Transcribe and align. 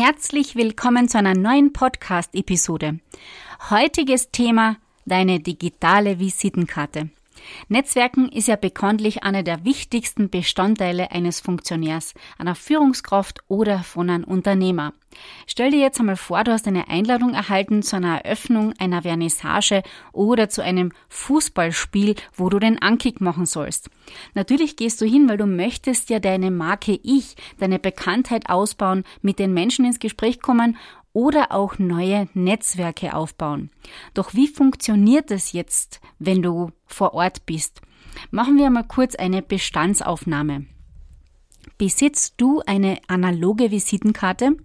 Herzlich 0.00 0.54
willkommen 0.54 1.08
zu 1.08 1.18
einer 1.18 1.34
neuen 1.34 1.72
Podcast-Episode. 1.72 3.00
Heutiges 3.68 4.30
Thema 4.30 4.76
deine 5.06 5.40
digitale 5.40 6.20
Visitenkarte. 6.20 7.10
Netzwerken 7.68 8.28
ist 8.28 8.48
ja 8.48 8.56
bekanntlich 8.56 9.22
einer 9.22 9.42
der 9.42 9.64
wichtigsten 9.64 10.30
Bestandteile 10.30 11.10
eines 11.10 11.40
Funktionärs, 11.40 12.14
einer 12.38 12.54
Führungskraft 12.54 13.40
oder 13.48 13.80
von 13.80 14.10
einem 14.10 14.24
Unternehmer. 14.24 14.92
Stell 15.46 15.70
dir 15.70 15.80
jetzt 15.80 15.98
einmal 15.98 16.16
vor, 16.16 16.44
du 16.44 16.52
hast 16.52 16.66
eine 16.68 16.88
Einladung 16.88 17.34
erhalten 17.34 17.82
zu 17.82 17.96
einer 17.96 18.24
Eröffnung 18.24 18.74
einer 18.78 19.02
Vernissage 19.02 19.82
oder 20.12 20.48
zu 20.48 20.62
einem 20.62 20.92
Fußballspiel, 21.08 22.14
wo 22.34 22.48
du 22.48 22.58
den 22.58 22.80
Ankick 22.80 23.20
machen 23.20 23.46
sollst. 23.46 23.90
Natürlich 24.34 24.76
gehst 24.76 25.00
du 25.00 25.06
hin, 25.06 25.28
weil 25.28 25.38
du 25.38 25.46
möchtest 25.46 26.10
ja 26.10 26.20
deine 26.20 26.50
Marke 26.50 26.98
Ich, 27.02 27.36
deine 27.58 27.78
Bekanntheit 27.78 28.48
ausbauen, 28.48 29.04
mit 29.22 29.38
den 29.38 29.54
Menschen 29.54 29.84
ins 29.84 29.98
Gespräch 29.98 30.40
kommen 30.40 30.76
oder 31.18 31.50
auch 31.50 31.80
neue 31.80 32.28
Netzwerke 32.34 33.12
aufbauen. 33.12 33.70
Doch 34.14 34.34
wie 34.34 34.46
funktioniert 34.46 35.32
es 35.32 35.50
jetzt, 35.50 36.00
wenn 36.20 36.42
du 36.42 36.70
vor 36.86 37.12
Ort 37.12 37.44
bist? 37.44 37.82
Machen 38.30 38.56
wir 38.56 38.70
mal 38.70 38.84
kurz 38.84 39.16
eine 39.16 39.42
Bestandsaufnahme. 39.42 40.66
Besitzt 41.78 42.34
du 42.38 42.60
eine 42.66 42.98
analoge 43.06 43.70
Visitenkarte? 43.70 44.56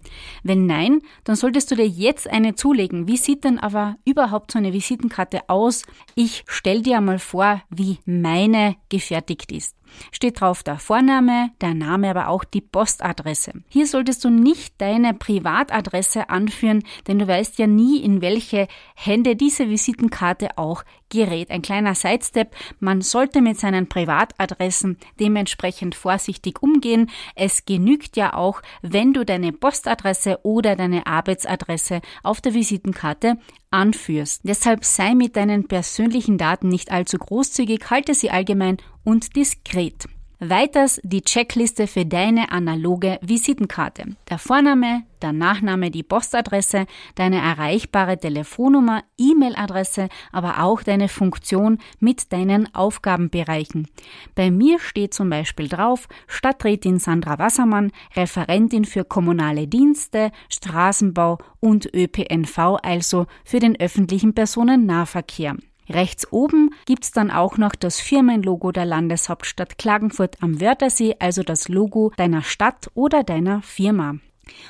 Wenn 0.42 0.66
nein, 0.66 1.00
dann 1.22 1.36
solltest 1.36 1.70
du 1.70 1.76
dir 1.76 1.86
jetzt 1.86 2.28
eine 2.28 2.56
zulegen. 2.56 3.06
Wie 3.06 3.16
sieht 3.16 3.44
denn 3.44 3.60
aber 3.60 3.96
überhaupt 4.04 4.50
so 4.50 4.58
eine 4.58 4.72
Visitenkarte 4.72 5.48
aus? 5.48 5.84
Ich 6.16 6.42
stell 6.48 6.82
dir 6.82 6.98
einmal 6.98 7.20
vor, 7.20 7.62
wie 7.70 7.98
meine 8.04 8.74
gefertigt 8.88 9.52
ist 9.52 9.76
steht 10.10 10.40
drauf 10.40 10.62
der 10.62 10.78
Vorname, 10.78 11.50
der 11.60 11.74
Name, 11.74 12.10
aber 12.10 12.28
auch 12.28 12.44
die 12.44 12.60
Postadresse. 12.60 13.52
Hier 13.68 13.86
solltest 13.86 14.24
du 14.24 14.30
nicht 14.30 14.80
deine 14.80 15.14
Privatadresse 15.14 16.28
anführen, 16.30 16.82
denn 17.06 17.18
du 17.18 17.28
weißt 17.28 17.58
ja 17.58 17.66
nie, 17.66 17.98
in 17.98 18.20
welche 18.20 18.68
Hände 18.94 19.36
diese 19.36 19.68
Visitenkarte 19.68 20.56
auch 20.56 20.84
gerät. 21.10 21.50
Ein 21.50 21.62
kleiner 21.62 21.94
Sidestep, 21.94 22.54
man 22.80 23.00
sollte 23.00 23.40
mit 23.40 23.58
seinen 23.58 23.88
Privatadressen 23.88 24.98
dementsprechend 25.20 25.94
vorsichtig 25.94 26.62
umgehen. 26.62 27.03
Es 27.34 27.64
genügt 27.64 28.16
ja 28.16 28.34
auch, 28.34 28.62
wenn 28.82 29.12
du 29.12 29.24
deine 29.24 29.52
Postadresse 29.52 30.40
oder 30.42 30.76
deine 30.76 31.06
Arbeitsadresse 31.06 32.00
auf 32.22 32.40
der 32.40 32.54
Visitenkarte 32.54 33.38
anführst. 33.70 34.42
Deshalb 34.44 34.84
sei 34.84 35.14
mit 35.14 35.36
deinen 35.36 35.68
persönlichen 35.68 36.38
Daten 36.38 36.68
nicht 36.68 36.90
allzu 36.90 37.18
großzügig, 37.18 37.90
halte 37.90 38.14
sie 38.14 38.30
allgemein 38.30 38.76
und 39.04 39.36
diskret. 39.36 40.06
Weiters 40.40 41.00
die 41.04 41.22
Checkliste 41.22 41.86
für 41.86 42.04
deine 42.04 42.50
analoge 42.50 43.18
Visitenkarte. 43.22 44.16
Der 44.28 44.38
Vorname, 44.38 45.04
der 45.22 45.32
Nachname, 45.32 45.90
die 45.90 46.02
Postadresse, 46.02 46.86
deine 47.14 47.38
erreichbare 47.38 48.18
Telefonnummer, 48.18 49.04
E-Mail-Adresse, 49.16 50.08
aber 50.32 50.62
auch 50.62 50.82
deine 50.82 51.08
Funktion 51.08 51.78
mit 52.00 52.32
deinen 52.32 52.74
Aufgabenbereichen. 52.74 53.86
Bei 54.34 54.50
mir 54.50 54.80
steht 54.80 55.14
zum 55.14 55.30
Beispiel 55.30 55.68
drauf 55.68 56.08
Stadträtin 56.26 56.98
Sandra 56.98 57.38
Wassermann, 57.38 57.92
Referentin 58.16 58.84
für 58.84 59.04
kommunale 59.04 59.68
Dienste, 59.68 60.32
Straßenbau 60.48 61.38
und 61.60 61.88
ÖPNV, 61.94 62.78
also 62.82 63.26
für 63.44 63.60
den 63.60 63.78
öffentlichen 63.78 64.34
Personennahverkehr. 64.34 65.56
Rechts 65.88 66.30
oben 66.32 66.70
gibt's 66.86 67.12
dann 67.12 67.30
auch 67.30 67.58
noch 67.58 67.74
das 67.74 68.00
Firmenlogo 68.00 68.72
der 68.72 68.86
Landeshauptstadt 68.86 69.78
Klagenfurt 69.78 70.42
am 70.42 70.60
Wörthersee, 70.60 71.16
also 71.18 71.42
das 71.42 71.68
Logo 71.68 72.12
deiner 72.16 72.42
Stadt 72.42 72.90
oder 72.94 73.22
deiner 73.22 73.62
Firma. 73.62 74.16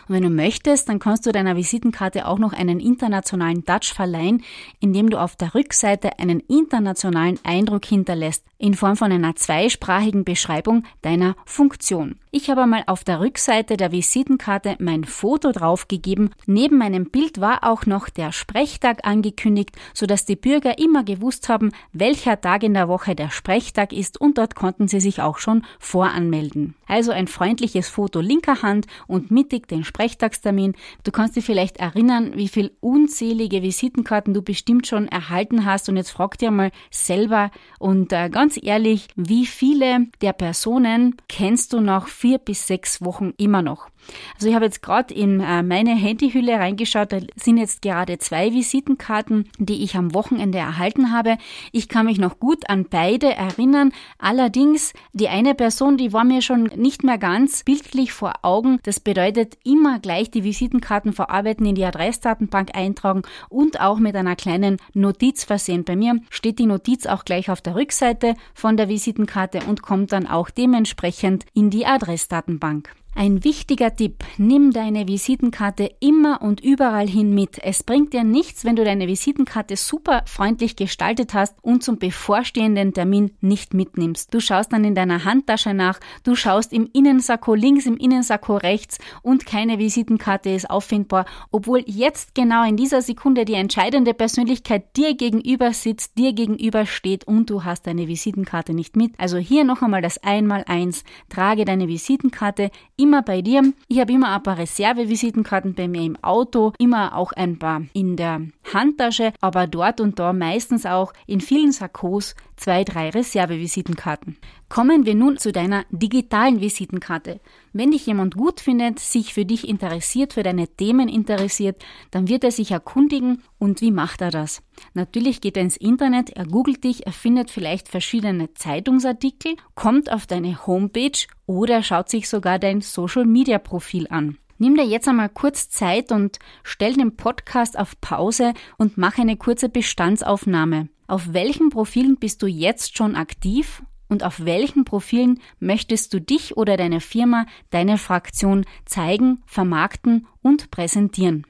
Und 0.09 0.15
wenn 0.15 0.23
du 0.23 0.31
möchtest, 0.31 0.89
dann 0.89 0.99
kannst 0.99 1.27
du 1.27 1.33
deiner 1.33 1.57
Visitenkarte 1.57 2.27
auch 2.27 2.39
noch 2.39 2.53
einen 2.53 2.81
internationalen 2.81 3.65
Touch 3.65 3.93
verleihen, 3.95 4.43
indem 4.81 5.11
du 5.11 5.21
auf 5.21 5.37
der 5.37 5.55
Rückseite 5.55 6.19
einen 6.19 6.41
internationalen 6.41 7.39
Eindruck 7.45 7.85
hinterlässt, 7.85 8.45
in 8.59 8.75
Form 8.75 8.97
von 8.97 9.13
einer 9.13 9.37
zweisprachigen 9.37 10.25
Beschreibung 10.25 10.85
deiner 11.03 11.37
Funktion. 11.45 12.17
Ich 12.31 12.51
habe 12.51 12.67
mal 12.67 12.83
auf 12.87 13.05
der 13.05 13.21
Rückseite 13.21 13.77
der 13.77 13.93
Visitenkarte 13.93 14.77
mein 14.81 15.05
Foto 15.05 15.53
draufgegeben. 15.53 16.31
Neben 16.47 16.79
meinem 16.79 17.11
Bild 17.11 17.41
war 17.41 17.63
auch 17.63 17.87
noch 17.87 18.09
der 18.09 18.33
Sprechtag 18.33 19.07
angekündigt, 19.07 19.71
sodass 19.93 20.25
die 20.25 20.35
Bürger 20.35 20.79
immer 20.79 21.05
gewusst 21.05 21.49
haben, 21.49 21.71
welcher 21.93 22.41
Tag 22.41 22.63
in 22.63 22.75
der 22.75 22.89
Woche 22.89 23.15
der 23.15 23.31
Sprechtag 23.31 23.93
ist 23.93 24.21
und 24.21 24.39
dort 24.39 24.57
konnten 24.57 24.89
sie 24.89 25.01
sich 25.01 25.23
auch 25.23 25.39
schon 25.39 25.65
voranmelden. 25.79 26.75
Also 26.87 27.13
ein 27.13 27.29
freundliches 27.29 27.89
Foto 27.89 28.21
linker 28.21 28.63
Hand 28.63 28.87
und 29.07 29.31
mittig 29.31 29.64
den 29.67 29.85
Sprechtagstermin. 29.85 30.75
Du 31.03 31.11
kannst 31.11 31.37
dir 31.37 31.43
vielleicht 31.43 31.79
erinnern, 31.79 32.33
wie 32.37 32.49
viel 32.49 32.73
unzählige 32.81 33.63
Visitenkarten 33.63 34.35
du 34.35 34.43
bestimmt 34.43 34.87
schon 34.87 35.09
erhalten 35.09 35.65
hast 35.65 35.89
und 35.89 35.97
jetzt 35.97 36.11
frag 36.11 36.39
dir 36.39 36.51
mal 36.51 36.71
selber 36.91 37.51
und 37.79 38.13
äh, 38.13 38.31
ganz 38.31 38.59
ehrlich, 38.63 39.09
wie 39.17 39.47
viele 39.47 40.07
der 40.21 40.33
Personen 40.33 41.17
kennst 41.29 41.73
du 41.73 41.81
nach 41.81 42.09
vier 42.09 42.39
bis 42.39 42.67
sechs 42.67 43.03
Wochen 43.05 43.33
immer 43.37 43.63
noch? 43.63 43.89
Also 44.35 44.49
ich 44.49 44.55
habe 44.55 44.67
jetzt 44.67 44.83
gerade 44.83 45.15
in 45.15 45.41
äh, 45.41 45.63
meine 45.63 45.95
Handyhülle 45.95 46.55
reingeschaut, 46.55 47.13
da 47.13 47.21
sind 47.37 47.57
jetzt 47.57 47.83
gerade 47.83 48.19
zwei 48.19 48.53
Visitenkarten, 48.53 49.49
die 49.59 49.83
ich 49.83 49.97
am 49.97 50.15
Wochenende 50.15 50.59
erhalten 50.59 51.13
habe. 51.13 51.39
Ich 51.73 51.89
kann 51.89 52.07
mich 52.07 52.19
noch 52.19 52.39
gut 52.39 52.69
an 52.69 52.87
beide 52.89 53.35
erinnern. 53.35 53.93
Allerdings, 54.19 54.93
die 55.13 55.29
eine 55.29 55.55
Person, 55.55 55.97
die 55.97 56.13
war 56.13 56.25
mir 56.25 56.43
schon 56.43 56.65
nicht 56.77 57.05
mehr 57.05 57.19
ganz 57.19 57.65
bildlich 57.65 58.13
vor 58.13 58.35
Augen. 58.43 58.79
Das 58.83 59.01
bedeutet 59.01 59.54
immer 59.65 59.99
gleich 60.01 60.31
die 60.31 60.45
Visitenkarten 60.45 61.13
verarbeiten, 61.13 61.67
in 61.67 61.75
die 61.75 61.85
Adressdatenbank 61.85 62.75
eintragen 62.75 63.23
und 63.49 63.81
auch 63.81 63.99
mit 63.99 64.17
einer 64.17 64.37
kleinen 64.37 64.79
Notiz 64.93 65.45
versehen. 65.45 65.85
Bei 65.85 65.97
mir 65.97 66.21
steht 66.31 66.59
die 66.59 66.67
Notiz 66.67 67.07
auch 67.07 67.25
gleich 67.25 67.51
auf 67.51 67.61
der 67.61 67.75
Rückseite 67.75 68.35
von 68.55 68.77
der 68.77 68.89
Visitenkarte 68.89 69.61
und 69.69 69.83
kommt 69.83 70.13
dann 70.13 70.27
auch 70.27 70.51
dementsprechend 70.51 71.45
in 71.55 71.71
die 71.71 71.87
Adressdatenbank. 71.87 72.91
Ein 73.17 73.45
wichtiger 73.45 73.95
Tipp, 73.95 74.25
nimm 74.39 74.73
deine 74.73 75.07
Visitenkarte 75.07 75.89
immer 76.01 76.43
und 76.43 76.61
überall 76.61 77.07
hin 77.07 77.33
mit. 77.33 77.63
Es 77.63 77.85
bringt 77.85 78.13
dir 78.13 78.25
nichts, 78.25 78.65
wenn 78.65 78.75
du 78.75 78.85
deine 78.85 79.07
Visitenkarte 79.07 79.77
super 79.77 80.25
freundlich 80.27 80.75
gestaltet 80.75 81.33
hast 81.33 81.55
und 81.63 81.85
zum 81.85 81.99
bevorstehenden 81.99 82.93
Termin 82.93 83.31
nicht 83.41 83.73
mitnimmst. 83.73 84.35
Du 84.35 84.41
schaust 84.41 84.73
dann 84.73 84.83
in 84.83 84.97
deiner 84.97 85.25
Handtasche 85.25 85.75
nach, 85.75 86.01
du 86.25 86.35
schaust 86.35 86.73
im 86.73 86.91
Innensacko 86.93 87.55
links, 87.55 87.87
im 87.87 87.97
Innensacko 87.97 88.57
rechts 88.57 88.99
und 89.23 89.47
keine 89.47 89.79
Visitenkarte 89.79 90.51
ist 90.51 90.69
auffindbar, 90.69 91.25
obwohl 91.53 91.85
jetzt 91.87 92.35
genau 92.35 92.67
in 92.67 92.77
dieser 92.77 93.01
Sekunde 93.01 93.45
die 93.45 93.55
entscheidende 93.55 94.13
Persönlichkeit 94.13 94.97
dir 94.97 95.15
gegenüber 95.15 95.73
sitzt, 95.73 96.19
dir 96.19 96.33
gegenüber 96.33 96.85
steht 96.85 97.29
und 97.29 97.49
du 97.49 97.63
hast 97.63 97.87
deine 97.87 98.09
Visitenkarte 98.09 98.75
nicht 98.75 98.97
mit. 98.97 99.13
Also 99.19 99.39
hier 99.39 99.63
noch 99.63 99.83
einmal 99.83 100.03
das 100.03 100.21
Einmaleins. 100.25 101.05
Trage 101.29 101.65
deine 101.65 101.87
Visitenkarte 101.87 102.73
immer 103.05 103.23
bei 103.23 103.43
dir. 103.43 103.63
Ich 103.89 104.01
habe 104.01 104.13
immer 104.13 104.35
ein 104.35 104.43
paar 104.43 104.59
Reservevisitenkarten 104.59 105.75
bei 105.75 105.89
mir 105.89 106.03
im 106.03 106.17
Auto, 106.23 106.73
immer 106.79 107.15
auch 107.15 107.33
ein 107.33 107.59
paar 107.59 107.83
in 107.93 108.17
der 108.17 108.41
Handtasche, 108.73 109.33
aber 109.41 109.67
dort 109.67 110.01
und 110.01 110.19
da 110.19 110.33
meistens 110.33 110.87
auch 110.87 111.13
in 111.27 111.41
vielen 111.41 111.73
Sakkos 111.73 112.35
zwei, 112.57 112.85
drei 112.85 113.11
Reservevisitenkarten. 113.11 114.37
Kommen 114.69 115.07
wir 115.07 115.15
nun 115.15 115.37
zu 115.39 115.53
deiner 115.53 115.85
digitalen 115.91 116.61
Visitenkarte. 116.61 117.41
Wenn 117.73 117.91
dich 117.91 118.07
jemand 118.07 118.37
gut 118.37 118.61
findet, 118.61 118.99
sich 118.99 119.35
für 119.35 119.45
dich 119.45 119.69
interessiert, 119.69 120.33
für 120.33 120.43
deine 120.43 120.69
Themen 120.69 121.09
interessiert, 121.09 121.85
dann 122.11 122.29
wird 122.29 122.45
er 122.45 122.51
sich 122.51 122.71
erkundigen 122.71 123.43
und 123.59 123.81
wie 123.81 123.91
macht 123.91 124.21
er 124.21 124.31
das? 124.31 124.63
Natürlich 124.95 125.41
geht 125.41 125.57
er 125.57 125.63
ins 125.63 125.77
Internet, 125.77 126.31
er 126.31 126.47
googelt 126.47 126.83
dich, 126.85 127.07
er 127.07 127.13
findet 127.13 127.51
vielleicht 127.51 127.89
verschiedene 127.89 128.55
Zeitungsartikel, 128.55 129.57
kommt 129.75 130.11
auf 130.11 130.27
deine 130.27 130.67
Homepage 130.67 131.27
oder 131.47 131.83
schaut 131.83 132.09
sich 132.09 132.29
sogar 132.29 132.59
dein 132.59 132.81
Social 132.81 133.25
Media 133.25 133.59
Profil 133.59 134.07
an. 134.09 134.39
Nimm 134.59 134.77
dir 134.77 134.85
jetzt 134.85 135.09
einmal 135.09 135.29
kurz 135.29 135.69
Zeit 135.69 136.13
und 136.13 136.39
stell 136.63 136.95
den 136.95 137.17
Podcast 137.17 137.79
auf 137.79 138.01
Pause 138.01 138.55
und 138.79 138.97
mach 138.97 139.19
eine 139.19 139.37
kurze 139.37 139.69
Bestandsaufnahme. 139.69 140.89
Auf 141.07 141.33
welchen 141.33 141.71
Profilen 141.71 142.17
bist 142.17 142.43
du 142.43 142.47
jetzt 142.47 142.97
schon 142.97 143.17
aktiv 143.17 143.83
und 144.09 144.23
auf 144.23 144.45
welchen 144.45 144.85
Profilen 144.85 145.41
möchtest 145.59 146.15
du 146.15 146.21
dich 146.21 146.57
oder 146.57 146.77
deine 146.77 147.01
Firma, 147.01 147.47
deine 147.71 147.99
Fraktion 147.99 148.65
zeigen, 148.85 149.43
vermarkten 149.47 150.27
und 150.41 150.71
präsentieren. 150.71 151.47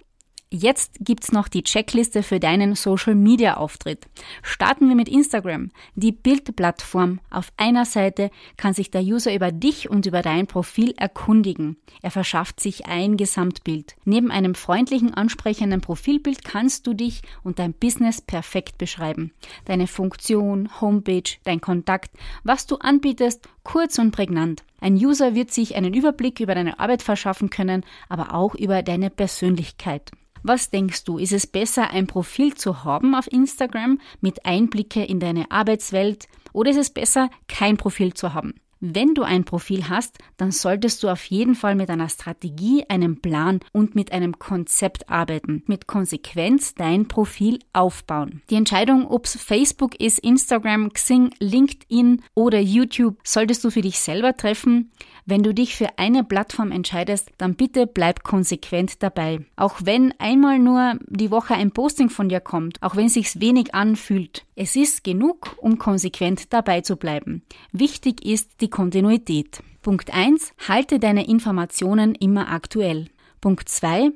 Jetzt 0.56 0.98
gibt's 1.00 1.32
noch 1.32 1.48
die 1.48 1.64
Checkliste 1.64 2.22
für 2.22 2.38
deinen 2.38 2.76
Social 2.76 3.16
Media 3.16 3.56
Auftritt. 3.56 4.06
Starten 4.44 4.88
wir 4.88 4.94
mit 4.94 5.08
Instagram. 5.08 5.72
Die 5.96 6.12
Bildplattform. 6.12 7.18
Auf 7.28 7.52
einer 7.56 7.84
Seite 7.84 8.30
kann 8.56 8.72
sich 8.72 8.92
der 8.92 9.02
User 9.02 9.34
über 9.34 9.50
dich 9.50 9.90
und 9.90 10.06
über 10.06 10.22
dein 10.22 10.46
Profil 10.46 10.94
erkundigen. 10.96 11.76
Er 12.02 12.12
verschafft 12.12 12.60
sich 12.60 12.86
ein 12.86 13.16
Gesamtbild. 13.16 13.96
Neben 14.04 14.30
einem 14.30 14.54
freundlichen, 14.54 15.12
ansprechenden 15.12 15.80
Profilbild 15.80 16.44
kannst 16.44 16.86
du 16.86 16.94
dich 16.94 17.22
und 17.42 17.58
dein 17.58 17.72
Business 17.72 18.20
perfekt 18.20 18.78
beschreiben. 18.78 19.32
Deine 19.64 19.88
Funktion, 19.88 20.68
Homepage, 20.80 21.36
dein 21.42 21.60
Kontakt, 21.60 22.12
was 22.44 22.68
du 22.68 22.76
anbietest, 22.76 23.48
kurz 23.64 23.98
und 23.98 24.12
prägnant. 24.12 24.62
Ein 24.80 24.94
User 24.94 25.34
wird 25.34 25.50
sich 25.50 25.74
einen 25.74 25.94
Überblick 25.94 26.38
über 26.38 26.54
deine 26.54 26.78
Arbeit 26.78 27.02
verschaffen 27.02 27.50
können, 27.50 27.84
aber 28.08 28.32
auch 28.32 28.54
über 28.54 28.84
deine 28.84 29.10
Persönlichkeit. 29.10 30.12
Was 30.46 30.69
denkst 30.69 31.05
du, 31.05 31.17
ist 31.17 31.32
es 31.32 31.46
besser, 31.46 31.91
ein 31.91 32.06
Profil 32.06 32.52
zu 32.52 32.85
haben 32.85 33.14
auf 33.14 33.32
Instagram 33.32 33.99
mit 34.20 34.44
Einblicke 34.44 35.02
in 35.02 35.19
deine 35.19 35.50
Arbeitswelt 35.50 36.29
oder 36.52 36.70
ist 36.70 36.76
es 36.76 36.91
besser, 36.91 37.31
kein 37.49 37.79
Profil 37.79 38.12
zu 38.12 38.35
haben? 38.35 38.52
Wenn 38.87 39.14
du 39.14 39.23
ein 39.23 39.44
Profil 39.44 39.88
hast, 39.88 40.19
dann 40.37 40.50
solltest 40.50 41.02
du 41.02 41.08
auf 41.08 41.25
jeden 41.25 41.55
Fall 41.55 41.75
mit 41.75 41.88
einer 41.88 42.11
Strategie, 42.11 42.85
einem 42.91 43.23
Plan 43.23 43.61
und 43.73 43.94
mit 43.94 44.12
einem 44.12 44.38
Konzept 44.38 45.08
arbeiten. 45.08 45.62
Mit 45.67 45.87
Konsequenz 45.87 46.75
dein 46.75 47.08
Profil 47.08 47.61
aufbauen. 47.73 48.43
Die 48.50 48.56
Entscheidung, 48.56 49.06
ob 49.06 49.25
es 49.25 49.40
Facebook 49.40 49.99
ist, 49.99 50.19
Instagram, 50.19 50.93
Xing, 50.93 51.31
LinkedIn 51.38 52.23
oder 52.35 52.61
YouTube, 52.61 53.17
solltest 53.25 53.64
du 53.64 53.70
für 53.70 53.81
dich 53.81 53.99
selber 53.99 54.37
treffen. 54.37 54.93
Wenn 55.26 55.43
du 55.43 55.55
dich 55.55 55.75
für 55.75 55.99
eine 55.99 56.23
Plattform 56.23 56.71
entscheidest, 56.71 57.31
dann 57.38 57.55
bitte 57.55 57.87
bleib 57.87 58.25
konsequent 58.25 59.03
dabei. 59.03 59.41
Auch 59.56 59.76
wenn 59.82 60.12
einmal 60.19 60.59
nur 60.59 60.99
die 61.06 61.31
Woche 61.31 61.55
ein 61.55 61.71
Posting 61.71 62.11
von 62.11 62.29
dir 62.29 62.41
kommt, 62.41 62.82
auch 62.82 62.94
wenn 62.94 63.09
sich's 63.09 63.41
wenig 63.41 63.75
anfühlt, 63.75 64.44
es 64.55 64.76
ist 64.76 65.03
genug, 65.03 65.56
um 65.56 65.79
konsequent 65.79 66.53
dabei 66.53 66.82
zu 66.82 66.97
bleiben. 66.97 67.43
Wichtig 67.73 68.23
ist 68.26 68.61
die 68.61 68.69
Kontinuität. 68.69 69.62
Punkt 69.81 70.12
1. 70.12 70.53
Halte 70.69 70.99
deine 70.99 71.26
Informationen 71.26 72.15
immer 72.15 72.50
aktuell. 72.50 73.09
Punkt 73.41 73.71
2. 73.71 74.11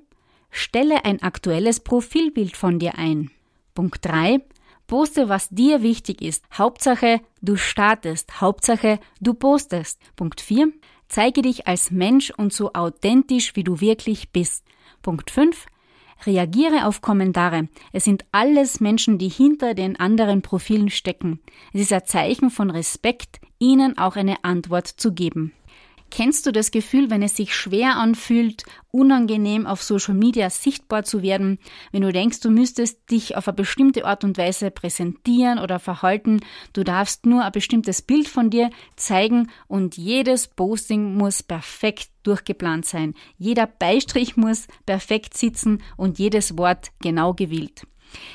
Stelle 0.51 1.07
ein 1.07 1.23
aktuelles 1.23 1.81
Profilbild 1.81 2.55
von 2.55 2.79
dir 2.79 2.99
ein. 2.99 3.31
Punkt 3.75 4.05
3. 4.05 4.41
Poste, 4.87 5.29
was 5.29 5.51
dir 5.51 5.83
wichtig 5.83 6.23
ist. 6.23 6.45
Hauptsache, 6.53 7.21
du 7.43 7.57
startest. 7.57 8.41
Hauptsache, 8.41 8.99
du 9.21 9.35
postest. 9.35 10.01
Punkt 10.17 10.41
4. 10.41 10.73
Zeige 11.09 11.43
dich 11.43 11.67
als 11.67 11.91
Mensch 11.91 12.31
und 12.31 12.53
so 12.53 12.73
authentisch, 12.75 13.57
wie 13.57 13.65
du 13.65 13.81
wirklich 13.81 14.31
bist. 14.31 14.65
Punkt 15.03 15.31
5. 15.31 15.67
Reagiere 16.27 16.87
auf 16.87 17.01
Kommentare. 17.01 17.69
Es 17.93 18.05
sind 18.05 18.25
alles 18.33 18.81
Menschen, 18.81 19.19
die 19.19 19.29
hinter 19.29 19.75
den 19.75 19.99
anderen 19.99 20.43
Profilen 20.43 20.91
stecken. 20.91 21.41
Es 21.73 21.81
ist 21.81 21.93
ein 21.93 22.05
Zeichen 22.05 22.51
von 22.51 22.71
Respekt, 22.71 23.41
ihnen 23.59 23.97
auch 23.99 24.17
eine 24.17 24.45
Antwort 24.45 24.87
zu 24.87 25.13
geben. 25.13 25.53
Kennst 26.11 26.47
du 26.47 26.53
das 26.53 26.71
Gefühl, 26.71 27.11
wenn 27.11 27.23
es 27.23 27.37
sich 27.37 27.55
schwer 27.55 27.97
anfühlt, 27.97 28.65
unangenehm 28.91 29.67
auf 29.67 29.83
Social 29.83 30.15
Media 30.15 30.49
sichtbar 30.49 31.05
zu 31.05 31.23
werden, 31.23 31.59
wenn 31.93 32.03
du 32.03 32.13
denkst, 32.13 32.41
du 32.41 32.51
müsstest 32.51 33.11
dich 33.11 33.37
auf 33.37 33.47
eine 33.47 33.57
bestimmte 33.57 34.07
Art 34.07 34.25
und 34.25 34.39
Weise 34.39 34.71
präsentieren 34.71 35.59
oder 35.59 35.79
verhalten, 35.79 36.41
du 36.73 36.83
darfst 36.83 37.27
nur 37.27 37.45
ein 37.45 37.53
bestimmtes 37.53 38.01
Bild 38.01 38.27
von 38.27 38.49
dir 38.49 38.71
zeigen 38.97 39.51
und 39.67 39.97
jedes 39.97 40.49
Posting 40.49 41.15
muss 41.15 41.43
perfekt 41.43 42.11
durchgeplant 42.23 42.87
sein. 42.87 43.15
Jeder 43.37 43.67
Beistrich 43.67 44.37
muss 44.37 44.67
perfekt 44.87 45.37
sitzen 45.37 45.83
und 45.97 46.19
jedes 46.19 46.57
Wort 46.57 46.89
genau 47.01 47.35
gewählt. 47.35 47.83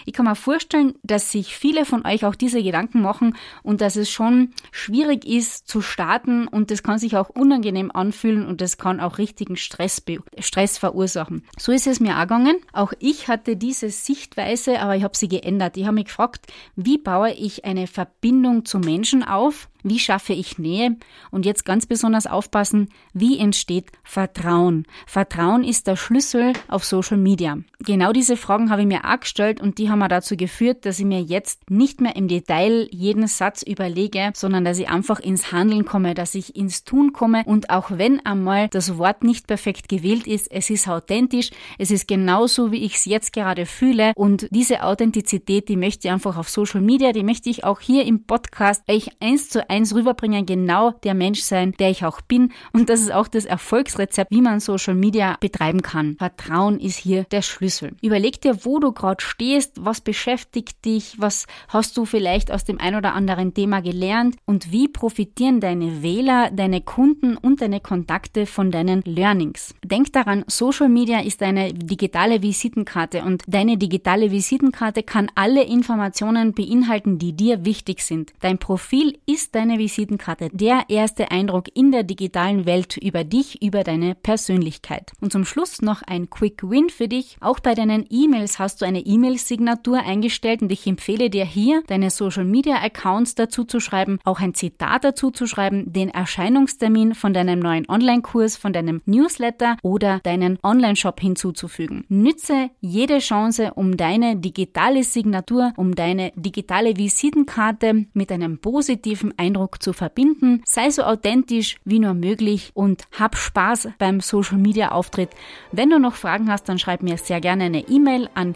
Ich 0.06 0.14
kann 0.14 0.26
mir 0.26 0.36
vorstellen, 0.36 0.96
dass 1.04 1.32
sich 1.32 1.56
viele 1.56 1.86
von 1.86 2.06
euch 2.06 2.26
auch 2.26 2.36
diese 2.36 2.62
Gedanken 2.62 3.02
machen 3.02 3.36
und 3.64 3.82
dass 3.82 3.96
es 3.96 4.10
schon 4.10 4.54
schwierig 4.72 5.26
ist 5.26 5.68
zu 5.68 5.82
starten 5.82 6.48
und 6.48 6.72
das 6.72 6.84
kann 6.84 7.00
sich 7.00 7.18
auch 7.18 7.30
unangenehm 7.30 7.92
anfühlen 7.92 8.46
und 8.46 8.62
das 8.62 8.78
kann 8.78 9.00
auch 9.00 9.18
richtigen 9.18 9.56
Stress, 9.56 10.04
Stress 10.40 10.78
verursachen. 10.78 11.46
So 11.58 11.72
ist 11.72 11.88
es 11.88 12.00
mir 12.00 12.18
auch 12.18 12.22
gegangen. 12.22 12.58
Auch 12.72 12.94
ich 13.00 13.28
hatte 13.28 13.56
diese 13.56 13.90
Sichtweise, 13.90 14.80
aber 14.80 14.96
ich 14.96 15.04
habe 15.04 15.18
sie 15.18 15.28
geändert. 15.28 15.78
Ich 15.78 15.86
habe 15.86 15.96
mich 15.96 16.06
gefragt, 16.06 16.48
wie 16.76 16.98
baue 16.98 17.32
ich 17.32 17.66
eine 17.66 17.88
Verbindung 17.88 18.66
zu 18.66 18.80
Menschen 18.80 19.24
auf, 19.24 19.70
wie 19.84 20.00
schaffe 20.00 20.34
ich 20.34 20.58
Nähe? 20.58 20.96
Und 21.30 21.46
jetzt 21.46 21.66
ganz 21.66 21.86
besonders 21.86 22.26
aufpassen, 22.26 22.90
wie 23.14 23.38
entsteht 23.38 23.92
Vertrauen? 24.04 24.86
Vertrauen 25.06 25.64
ist 25.64 25.88
der 25.88 25.98
Schlüssel 25.98 26.54
auf 26.70 26.86
Social 26.86 27.18
Media. 27.18 27.58
Genau 27.80 28.14
diese 28.14 28.38
Fragen 28.38 28.70
habe 28.70 28.82
ich 28.82 28.88
mir 28.88 29.04
auch 29.04 29.20
gestellt 29.20 29.62
und 29.62 29.78
die 29.78 29.90
haben 29.90 30.00
mir 30.00 30.08
dazu 30.08 30.38
geführt, 30.38 30.86
dass 30.86 31.00
ich 31.00 31.06
mir 31.06 31.22
jetzt 31.22 31.70
nicht 31.70 32.00
mehr 32.00 32.16
im 32.16 32.28
Detail 32.28 32.88
jeden 32.92 33.28
Satz 33.28 33.62
überlege, 33.62 34.32
sondern 34.34 34.64
dass 34.64 34.80
ich 34.80 34.90
einfach 34.90 35.20
ins 35.20 35.52
Handeln 35.52 35.86
komme, 35.86 36.14
dass 36.14 36.34
ich 36.36 36.56
ins 36.56 36.86
Tun 36.86 37.12
komme 37.12 37.44
und 37.46 37.70
auch 37.70 37.92
wenn 37.92 38.26
einmal 38.26 38.70
das 38.70 38.98
Wort 38.98 39.24
nicht 39.24 39.48
perfekt 39.48 39.90
gewählt 39.90 40.28
ist, 40.28 40.50
es 40.52 40.70
ist 40.70 40.88
authentisch, 40.88 41.52
es 41.78 41.92
ist 41.92 42.08
genauso, 42.08 42.72
wie 42.72 42.84
ich 42.86 42.96
es 42.96 43.06
jetzt 43.06 43.34
gerade 43.34 43.66
fühle 43.66 44.14
und 44.16 44.48
diese 44.52 44.84
Authentizität, 44.84 45.68
die 45.68 45.76
möchte 45.76 46.08
ich 46.08 46.14
einfach 46.14 46.38
auf 46.38 46.50
Social 46.50 46.82
Media, 46.82 47.12
die 47.12 47.24
möchte 47.24 47.50
ich 47.50 47.66
auch 47.66 47.82
hier 47.82 48.06
im 48.06 48.26
Podcast 48.26 48.84
euch 48.90 49.10
eins 49.20 49.50
zu 49.50 49.70
eins 49.70 49.73
rüberbringen, 49.82 50.46
genau 50.46 50.92
der 51.04 51.14
Mensch 51.14 51.42
sein, 51.42 51.74
der 51.80 51.90
ich 51.90 52.06
auch 52.06 52.22
bin. 52.22 52.52
Und 52.72 52.90
das 52.90 53.02
ist 53.02 53.12
auch 53.12 53.28
das 53.28 53.46
Erfolgsrezept, 53.46 54.32
wie 54.32 54.42
man 54.42 54.60
Social 54.60 54.96
Media 54.96 55.38
betreiben 55.40 55.82
kann. 55.82 56.16
Vertrauen 56.18 56.80
ist 56.80 56.98
hier 56.98 57.24
der 57.26 57.42
Schlüssel. 57.42 57.96
Überleg 58.02 58.42
dir, 58.42 58.66
wo 58.66 58.80
du 58.80 58.92
gerade 58.92 59.24
stehst, 59.24 59.84
was 59.84 60.02
beschäftigt 60.02 60.86
dich, 60.86 61.16
was 61.18 61.48
hast 61.68 61.98
du 61.98 62.06
vielleicht 62.06 62.52
aus 62.52 62.64
dem 62.64 62.80
ein 62.80 62.96
oder 62.96 63.14
anderen 63.14 63.54
Thema 63.54 63.82
gelernt 63.82 64.36
und 64.46 64.72
wie 64.72 64.88
profitieren 64.88 65.60
deine 65.60 66.04
Wähler, 66.04 66.52
deine 66.52 66.82
Kunden 66.82 67.38
und 67.38 67.62
deine 67.62 67.80
Kontakte 67.80 68.46
von 68.46 68.72
deinen 68.72 69.02
Learnings. 69.06 69.74
Denk 69.84 70.14
daran, 70.14 70.44
Social 70.48 70.90
Media 70.90 71.22
ist 71.22 71.42
eine 71.42 71.74
digitale 71.74 72.42
Visitenkarte 72.42 73.24
und 73.24 73.44
deine 73.48 73.78
digitale 73.78 74.32
Visitenkarte 74.32 75.04
kann 75.04 75.32
alle 75.36 75.64
Informationen 75.64 76.54
beinhalten, 76.54 77.18
die 77.18 77.34
dir 77.34 77.66
wichtig 77.66 78.02
sind. 78.02 78.34
Dein 78.42 78.58
Profil 78.58 79.18
ist 79.26 79.56
dein 79.56 79.63
deine 79.64 79.80
Visitenkarte, 79.80 80.50
der 80.52 80.84
erste 80.90 81.32
Eindruck 81.32 81.68
in 81.74 81.92
der 81.92 82.04
digitalen 82.04 82.66
Welt 82.66 82.98
über 82.98 83.24
dich, 83.24 83.62
über 83.62 83.84
deine 83.84 84.14
Persönlichkeit. 84.14 85.14
Und 85.22 85.32
zum 85.32 85.46
Schluss 85.46 85.82
noch 85.82 86.02
ein 86.02 86.30
Quick 86.30 86.70
Win 86.70 86.90
für 86.90 87.08
dich. 87.08 87.38
Auch 87.40 87.62
bei 87.62 87.74
deinen 87.74 88.06
E-Mails 88.10 88.60
hast 88.60 88.82
du 88.82 88.86
eine 88.86 89.00
E-Mail-Signatur 89.00 90.00
eingestellt 90.00 90.62
und 90.62 90.72
ich 90.72 90.86
empfehle 90.86 91.30
dir 91.30 91.46
hier, 91.46 91.82
deine 91.88 92.10
Social 92.10 92.44
Media 92.44 92.76
Accounts 92.82 93.36
dazu 93.36 93.64
zu 93.64 93.80
schreiben, 93.80 94.20
auch 94.26 94.42
ein 94.42 94.54
Zitat 94.54 95.06
dazu 95.06 95.32
zu 95.32 95.48
schreiben, 95.48 95.94
den 95.94 96.10
Erscheinungstermin 96.10 97.16
von 97.16 97.34
deinem 97.34 97.60
neuen 97.60 97.88
Online-Kurs, 97.88 98.58
von 98.58 98.74
deinem 98.74 99.02
Newsletter 99.06 99.78
oder 99.82 100.20
deinen 100.24 100.60
Online-Shop 100.62 101.22
hinzuzufügen. 101.22 102.04
Nütze 102.10 102.70
jede 102.82 103.20
Chance, 103.20 103.72
um 103.76 103.96
deine 103.96 104.36
digitale 104.36 105.04
Signatur, 105.04 105.72
um 105.78 105.96
deine 105.96 106.34
digitale 106.36 106.98
Visitenkarte 106.98 108.08
mit 108.14 108.30
einem 108.30 108.58
positiven 108.58 109.34
Eindruck 109.38 109.53
Eindruck 109.54 109.84
zu 109.84 109.94
verbinden. 109.94 110.64
Sei 110.66 110.90
so 110.90 111.04
authentisch 111.04 111.78
wie 111.86 112.00
nur 112.00 112.16
möglich 112.16 112.72
und 112.74 113.04
hab 113.18 113.38
Spaß 113.38 113.90
beim 114.00 114.20
Social 114.20 114.58
Media 114.58 114.92
Auftritt. 114.92 115.30
Wenn 115.72 115.92
du 115.92 116.00
noch 116.00 116.16
Fragen 116.16 116.52
hast, 116.52 116.68
dann 116.70 116.80
schreib 116.80 117.04
mir 117.04 117.18
sehr 117.18 117.40
gerne 117.40 117.66
eine 117.66 117.88
E-Mail 117.88 118.30
an 118.34 118.56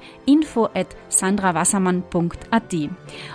info@sandrawassermann.at. 1.18 2.90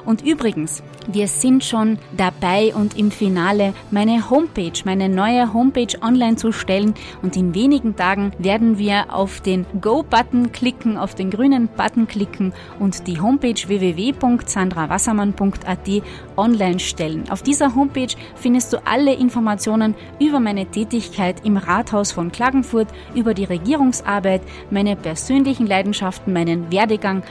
Und 0.04 0.22
übrigens, 0.22 0.82
wir 1.08 1.26
sind 1.28 1.64
schon 1.64 1.98
dabei 2.16 2.74
und 2.74 2.98
im 2.98 3.10
Finale 3.10 3.74
meine 3.90 4.30
Homepage, 4.30 4.72
meine 4.84 5.08
neue 5.08 5.52
Homepage 5.52 5.98
online 6.00 6.36
zu 6.36 6.52
stellen 6.52 6.94
und 7.22 7.36
in 7.36 7.52
wenigen 7.54 7.96
Tagen 7.96 8.30
werden 8.38 8.78
wir 8.78 9.12
auf 9.12 9.40
den 9.40 9.66
Go-Button 9.80 10.52
klicken, 10.52 10.96
auf 10.96 11.16
den 11.16 11.30
grünen 11.30 11.68
Button 11.68 12.06
klicken 12.06 12.52
und 12.78 13.06
die 13.06 13.20
Homepage 13.20 13.54
www.sandrawassermann.at 13.54 16.02
online 16.36 16.78
stellen. 16.78 17.24
Auf 17.30 17.42
dieser 17.42 17.74
Homepage 17.74 18.14
findest 18.36 18.70
du 18.72 18.78
alle 18.86 19.12
Informationen 19.14 19.96
über 20.20 20.38
meine 20.40 20.66
Tätigkeit 20.66 21.44
im 21.44 21.56
Rathaus 21.56 22.12
von 22.12 22.30
Klagenfurt, 22.30 22.88
über 23.14 23.32
die 23.34 23.44
Regierungsarbeit, 23.44 24.42
meine 24.70 24.94
persönlichen 24.96 25.66
Leidenschaften, 25.66 26.32
meinen 26.32 26.70
Werdegang, 26.70 27.22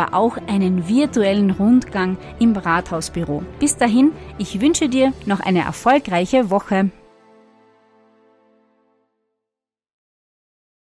aber 0.00 0.14
auch 0.14 0.36
einen 0.46 0.88
virtuellen 0.88 1.50
Rundgang 1.50 2.16
im 2.38 2.56
Rathausbüro. 2.56 3.42
Bis 3.58 3.76
dahin, 3.76 4.12
ich 4.38 4.60
wünsche 4.60 4.88
dir 4.88 5.12
noch 5.26 5.40
eine 5.40 5.60
erfolgreiche 5.60 6.50
Woche. 6.50 6.90